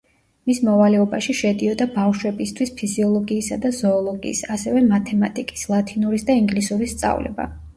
მის 0.51 0.59
მოვალეობაში 0.69 1.35
შედიოდა 1.41 1.87
ბავშვებისთვის 1.97 2.73
ფიზიოლოგიისა 2.81 3.59
და 3.67 3.73
ზოოლოგიის, 3.83 4.41
ასევე 4.57 4.83
მათემატიკის, 4.89 5.67
ლათინურის 5.75 6.27
და 6.31 6.41
ინგლისურის 6.45 6.97
სწავლება. 6.99 7.49